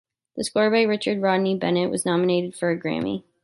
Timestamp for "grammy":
2.75-3.23